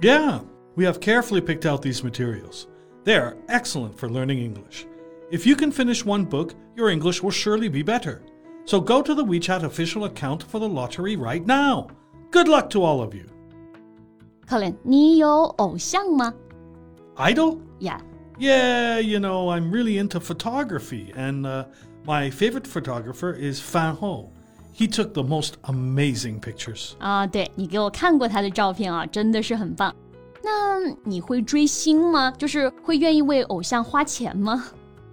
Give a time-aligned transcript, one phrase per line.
[0.00, 0.40] Yeah,
[0.76, 2.68] we have carefully picked out these materials.
[3.04, 4.86] They are excellent for learning English.
[5.30, 8.22] If you can finish one book, your English will surely be better.
[8.64, 11.88] So go to the WeChat official account for the lottery right now.
[12.30, 13.26] Good luck to all of you.
[14.46, 16.34] Colin，你有偶像吗
[17.16, 17.58] Idol?
[17.80, 18.00] ？Yeah，
[18.38, 21.66] Yeah, you know, I'm really into photography, and uh,
[22.06, 24.32] my favorite photographer is Fan Ho.
[24.74, 26.92] He took the most amazing pictures.
[26.98, 29.94] 啊，对你给我看过他的照片啊，真的是很棒。
[30.42, 32.32] 那你会追星吗？
[32.38, 34.64] 就是会愿意为偶像花钱吗？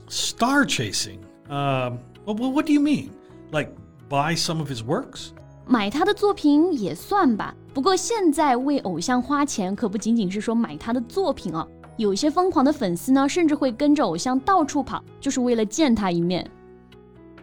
[0.10, 1.20] Star chasing?
[1.50, 3.10] Uh, what, what do you mean?
[3.52, 3.72] Like
[4.10, 5.32] buy some of his works?
[5.66, 7.54] 买他的作品也算吧。
[7.73, 11.68] 不过现在为偶像花钱，可不仅仅是说买他的作品啊。
[11.98, 16.50] 有一些疯狂的粉丝呢，甚至会跟着偶像到处跑，就是为了见他一面。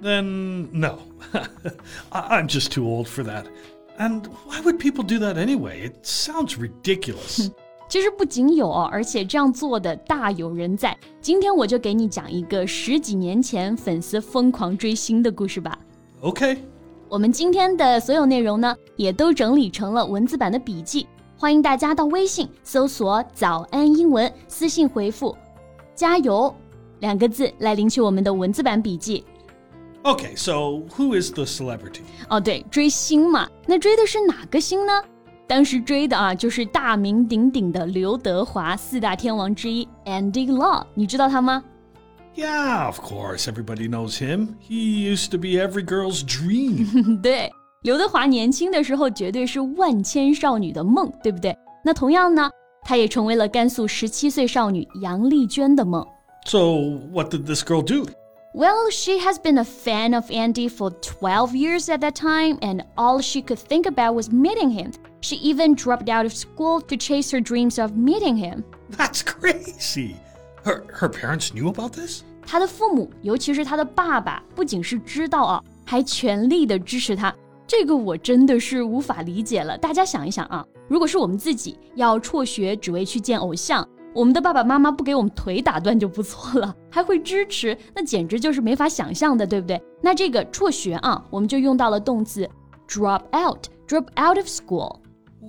[0.02, 1.00] Then no.
[2.12, 3.46] I- I'm just too old for that.
[3.98, 5.90] And why would people do that anyway?
[5.90, 7.50] It sounds ridiculous.
[7.90, 10.96] 其实不仅有哦，而且这样做的大有人在。
[11.20, 15.78] 今天我就给你讲一个十几年前粉丝疯狂追星的故事吧。
[16.22, 16.60] okay.
[17.10, 25.36] 我们今天的所有内容呢，也都整理成了文字版的笔记，欢迎大家到微信搜索“早安英文”，私信回复
[25.96, 26.56] “加油”
[27.02, 29.26] 两个字来领取我们的文字版笔记。
[30.03, 32.03] Okay, so who is the celebrity?
[32.29, 34.93] 哦，对，追星嘛，那追的是哪个星呢？
[35.47, 41.63] 当时追的啊，就是大名鼎鼎的刘德华，四大天王之一 Andy Lau，你知道他吗？
[42.35, 44.57] Yeah, of course, everybody knows him.
[44.61, 47.21] He used to be every girl's dream.
[47.23, 47.51] 对，
[47.83, 51.57] 刘德华年轻的时候绝对是万千少女的梦，对不对？
[51.85, 52.51] 那同样呢，
[52.83, 56.05] 他也成为了甘肃十七岁少女杨丽娟的梦。
[56.47, 56.75] so,
[57.13, 58.07] what did this girl do?
[58.55, 62.85] Well, she has been a fan of Andy for 12 years at that time, and
[62.97, 64.93] all she could think about was meeting him.
[65.21, 68.63] She even dropped out of school to chase her dreams of meeting him.
[68.91, 70.15] That's crazy.
[70.63, 72.23] Her her parents knew about this?
[72.47, 77.35] 他的父母，尤其是他的爸爸，不仅是知道啊，还全力的支持他。
[77.67, 79.77] 这个我真的是无法理解了。
[79.77, 89.83] 大家想一想啊，如果是我们自己要辍学，只为去见偶像， 我们的爸爸妈妈不给我们腿打断就不错了，还会支持，那简直就是没法想象的，对不对？
[90.01, 92.49] 那这个辍学啊，我们就用到了动词
[92.89, 94.99] drop out，drop out of school。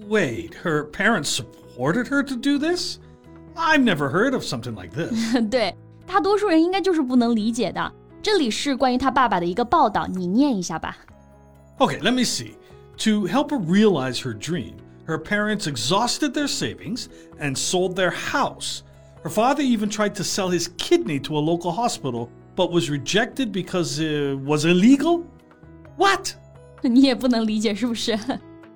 [0.09, 2.97] Wait, her parents supported her to do this?
[3.55, 5.39] I've never heard of something like this.
[5.49, 5.75] 对，
[6.05, 7.91] 大多数人应该就是不能理解的。
[8.21, 10.97] 这里是关于他爸爸的一个报道，你念一下吧。
[11.77, 12.53] Okay, let me see.
[12.97, 14.73] To help her realize her dream,
[15.09, 17.07] her parents exhausted their savings
[17.39, 18.81] and sold their house.
[19.23, 23.51] Her father even tried to sell his kidney to a local hospital, but was rejected
[23.51, 25.23] because it was illegal?
[25.97, 26.33] What?
[26.81, 28.17] 你也不能理解是不是？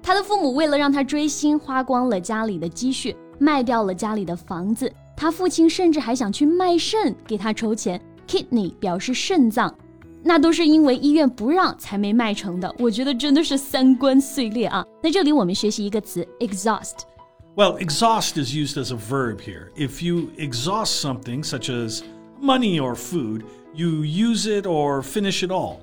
[0.01, 4.91] 他的父母为了让他追星，花光了家里的积蓄，卖掉了家里的房子。
[5.15, 9.73] 他父亲甚至还想去卖肾给他筹钱，kidney 表 示肾脏，
[10.23, 12.73] 那都是因为医院不让才没卖成的。
[12.79, 14.85] 我觉得真的是三观碎裂啊！
[15.01, 16.99] 那这里我们学习一个词 exhaust。
[17.55, 19.71] Well, exhaust is used as a verb here.
[19.75, 22.01] If you exhaust something, such as
[22.41, 23.43] money or food,
[23.73, 25.77] you use it or finish it all.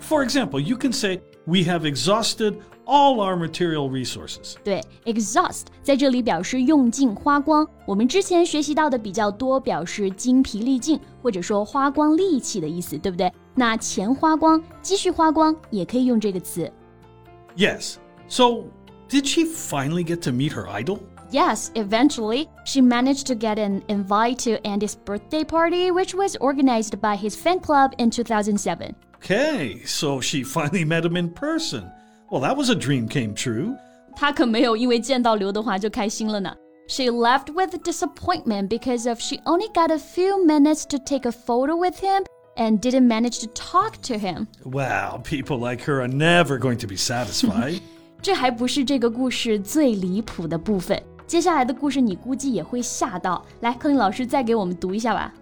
[0.00, 4.54] For example, you can say, We have exhausted all our material resources.
[4.62, 7.66] 对，exhaust 在这里表示用尽、花光。
[7.86, 13.32] 我们之前学习到的比较多，表示精疲力尽，或者说花光力气的意思，对不对？
[13.54, 16.70] 那钱花光、积蓄花光也可以用这个词。
[17.56, 17.96] Yes.
[18.28, 18.64] So,
[19.08, 21.00] did she finally get to meet her idol?
[21.30, 27.00] Yes, eventually, she managed to get an invite to Andy's birthday party, which was organized
[27.00, 28.94] by his fan club in 2007.
[29.16, 31.90] Okay, so she finally met him in person.
[32.30, 33.76] Well, that was a dream came true.
[34.16, 36.54] 她可没有因为见到刘德华就开心了呢。
[36.88, 41.76] She left with disappointment because of she only got a few minutes to take a photo
[41.76, 42.24] with him
[42.56, 44.46] and didn't manage to talk to him.
[44.64, 47.80] Wow, people like her are never going to be satisfied.
[48.22, 53.44] 这还不是这个故事最离谱的部分，接下来的故事你估计也会吓到。
[53.60, 55.32] 来，柯林老师再给我们读一下吧。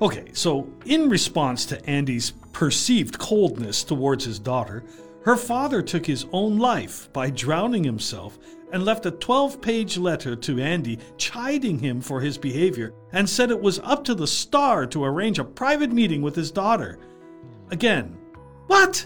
[0.00, 4.82] Okay, so in response to Andy's perceived coldness towards his daughter,
[5.28, 8.38] Her father took his own life by drowning himself
[8.72, 13.50] and left a 12 page letter to Andy chiding him for his behavior and said
[13.50, 16.98] it was up to the star to arrange a private meeting with his daughter.
[17.70, 18.10] Again,
[18.68, 19.04] what?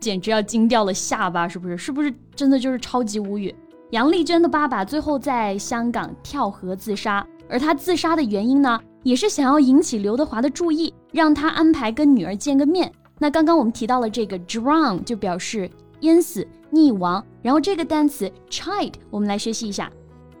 [0.00, 1.76] 简直要惊掉了下巴，是不是？
[1.76, 3.54] 是不是真的就是超级无语？
[3.90, 12.90] 杨丽娟的爸爸最后在香港跳河自杀，而他自杀的原因呢，也是想要引起刘德华的注意，让他安排跟女儿见个面。
[13.18, 15.70] 那刚刚我们提到了这个 drown 就表示
[16.01, 19.91] 淹死、溺亡，然后这个单词 chide 我们来学习一下。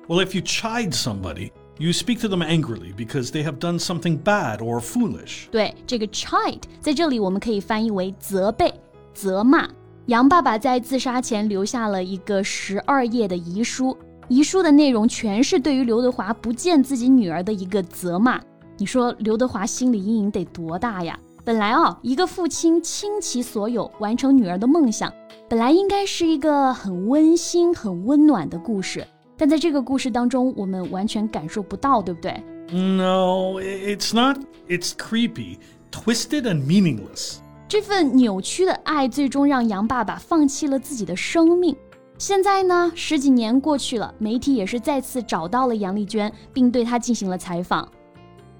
[0.07, 4.21] Well, if you chide somebody, you speak to them angrily because they have done something
[4.21, 5.47] bad or foolish.
[5.49, 8.73] 对，这个 chide 在这里我们可以翻译为责备。
[9.13, 9.69] 责骂
[10.07, 13.95] 杨爸爸在自杀前留下了一个十二页的遗书，
[14.27, 18.41] 遗书的内容全是对于刘德华不见自己女儿的一个责骂。
[18.77, 21.17] 你说刘德华心理阴影得多大呀？
[21.44, 25.12] 本来啊，一个父亲倾其所有完成女儿的梦想，
[25.48, 29.06] 本来应该是一个很温馨、很温暖的故事，
[29.36, 32.32] 但在这个故事当中，我们完全感受不到，对不对？
[32.72, 34.38] No, it's not.
[34.68, 35.58] It's creepy,
[35.92, 37.36] twisted, and meaningless.
[37.68, 41.76] 这份扭曲的爱最终让杨爸爸放弃了自己的生命。
[42.18, 47.88] 现在呢，十几年过去了，媒体也是再次找到了杨丽娟，并对她进行了采访。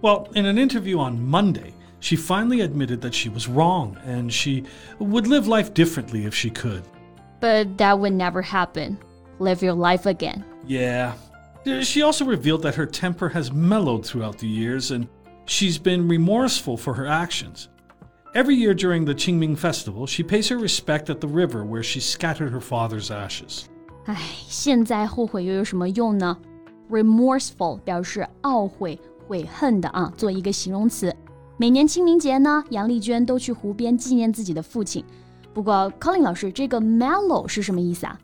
[0.03, 4.65] Well, in an interview on Monday, she finally admitted that she was wrong and she
[4.99, 6.83] would live life differently if she could.
[7.41, 8.99] But that would never happen.
[9.39, 10.45] Live your life again.
[10.67, 11.15] Yeah.
[11.83, 15.09] She also revealed that her temper has mellowed throughout the years and
[15.47, 17.69] she's been remorseful for her actions.
[18.35, 22.01] Every year during the Qingming festival, she pays her respect at the river where she
[22.01, 23.65] scattered her father's ashes.
[24.05, 24.17] 唉，
[24.47, 26.37] 现在后悔又有什么用呢？
[26.89, 31.13] Remorseful 表示懊悔、悔恨的啊，做一个形容词。
[31.62, 35.06] 每年清明节呢，杨丽娟都去湖边纪念自己的父亲。
[35.54, 38.18] 不过，Colin 老师，这个 mellow 是什么意思啊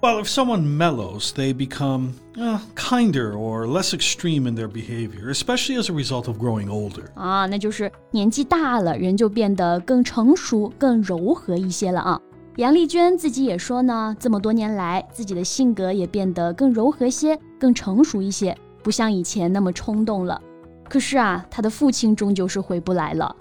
[0.00, 5.80] ？well, if someone mellows, they become uh, kinder or less extreme in their behavior, especially
[5.80, 7.04] as a result of growing older.
[7.14, 12.20] 啊，那就是年纪大了，人就变得更成熟、更柔和一些了啊。
[12.56, 20.42] 杨丽娟自己也说呢，这么多年来，自己的性格也变得更柔和些、更成熟一些，不像以前那么冲动了。
[20.88, 23.36] 可是啊，他的父亲终究是回不来了。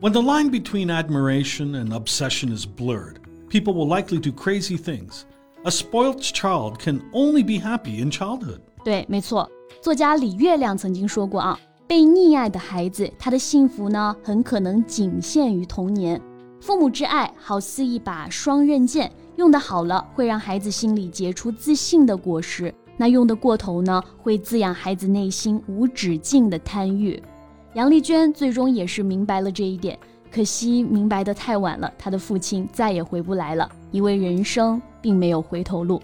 [0.00, 3.16] When the line between admiration and obsession is blurred,
[3.50, 5.22] people will likely do crazy things.
[5.64, 8.60] A spoilt child can only be happy in childhood.
[8.82, 9.50] 对，没错。
[9.82, 16.18] 作家李月亮曾经说过啊，被溺爱的孩子，他的幸福呢，很可能仅限于童年。
[16.62, 27.18] 父母之爱好似一把双刃剑，用得好了，会让孩子心里结出自信的果实；那用得过头呢，会滋养孩子内心无止境的贪欲。
[27.72, 29.98] 杨丽娟最终也是明白了这一点，
[30.30, 34.78] 可惜明白的太晚了，她的父亲再也回不来了，因为人生。
[35.02, 35.98] 并没有回头路。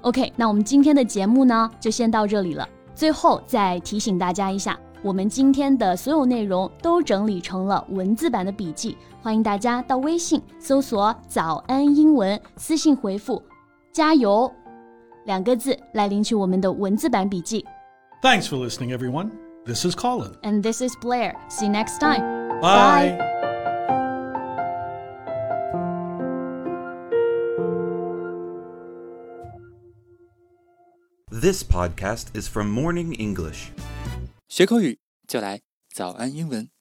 [0.00, 2.66] OK，那我们今天的节目呢，就先到这里了。
[2.94, 13.42] 最后再提醒大家一下，我们今天的所有内容都整理成了文字版的笔记，欢迎大家到微信搜索“早安英文”，私信回复
[13.92, 14.50] “加油”
[15.25, 17.65] 两个字来领取我们的文字版笔记。
[18.21, 19.31] Thanks for listening, everyone.
[19.65, 20.35] This is Colin.
[20.41, 21.35] And this is Blair.
[21.49, 22.21] See you next time.
[22.61, 23.17] Bye.
[23.17, 23.35] Bye.
[31.31, 33.71] This podcast is from Morning English.
[34.47, 35.61] 学口语就来
[35.93, 36.75] 早安英文。